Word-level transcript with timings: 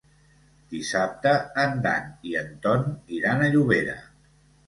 Dissabte 0.69 1.33
en 1.65 1.75
Dan 1.83 2.09
i 2.31 2.33
en 2.41 2.49
Ton 2.65 2.87
iran 3.19 3.43
a 3.43 3.51
Llobera. 3.57 3.97